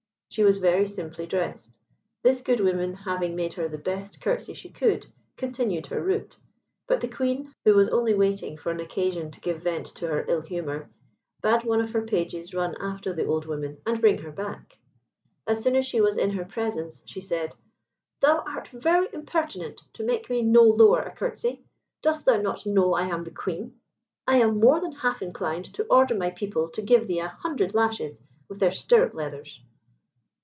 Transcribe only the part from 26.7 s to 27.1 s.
give